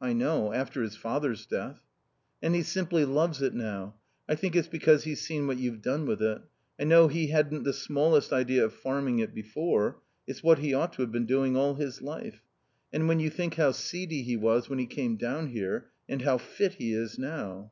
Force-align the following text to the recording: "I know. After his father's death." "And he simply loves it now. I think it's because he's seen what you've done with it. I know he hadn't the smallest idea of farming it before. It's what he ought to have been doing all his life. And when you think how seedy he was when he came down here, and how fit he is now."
"I 0.00 0.14
know. 0.14 0.54
After 0.54 0.80
his 0.82 0.96
father's 0.96 1.44
death." 1.44 1.82
"And 2.42 2.54
he 2.54 2.62
simply 2.62 3.04
loves 3.04 3.42
it 3.42 3.52
now. 3.52 3.96
I 4.26 4.34
think 4.34 4.56
it's 4.56 4.68
because 4.68 5.04
he's 5.04 5.20
seen 5.20 5.46
what 5.46 5.58
you've 5.58 5.82
done 5.82 6.06
with 6.06 6.22
it. 6.22 6.40
I 6.80 6.84
know 6.84 7.08
he 7.08 7.26
hadn't 7.26 7.64
the 7.64 7.74
smallest 7.74 8.32
idea 8.32 8.64
of 8.64 8.72
farming 8.72 9.18
it 9.18 9.34
before. 9.34 10.00
It's 10.26 10.42
what 10.42 10.60
he 10.60 10.72
ought 10.72 10.94
to 10.94 11.02
have 11.02 11.12
been 11.12 11.26
doing 11.26 11.58
all 11.58 11.74
his 11.74 12.00
life. 12.00 12.42
And 12.90 13.06
when 13.06 13.20
you 13.20 13.28
think 13.28 13.56
how 13.56 13.72
seedy 13.72 14.22
he 14.22 14.34
was 14.34 14.70
when 14.70 14.78
he 14.78 14.86
came 14.86 15.16
down 15.18 15.48
here, 15.48 15.90
and 16.08 16.22
how 16.22 16.38
fit 16.38 16.76
he 16.76 16.94
is 16.94 17.18
now." 17.18 17.70